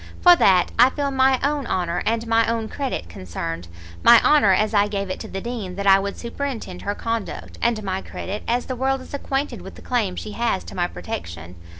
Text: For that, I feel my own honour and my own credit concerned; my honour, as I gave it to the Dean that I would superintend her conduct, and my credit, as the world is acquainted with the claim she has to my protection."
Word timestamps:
For 0.19 0.35
that, 0.35 0.71
I 0.79 0.89
feel 0.89 1.11
my 1.11 1.39
own 1.43 1.67
honour 1.67 2.01
and 2.07 2.25
my 2.25 2.47
own 2.47 2.67
credit 2.69 3.07
concerned; 3.07 3.67
my 4.01 4.19
honour, 4.23 4.51
as 4.51 4.73
I 4.73 4.87
gave 4.87 5.11
it 5.11 5.19
to 5.19 5.27
the 5.27 5.39
Dean 5.41 5.75
that 5.75 5.85
I 5.85 5.99
would 5.99 6.17
superintend 6.17 6.81
her 6.81 6.95
conduct, 6.95 7.59
and 7.61 7.83
my 7.83 8.01
credit, 8.01 8.41
as 8.47 8.65
the 8.65 8.75
world 8.75 9.01
is 9.01 9.13
acquainted 9.13 9.61
with 9.61 9.75
the 9.75 9.83
claim 9.83 10.15
she 10.15 10.31
has 10.31 10.63
to 10.63 10.75
my 10.75 10.87
protection." 10.87 11.53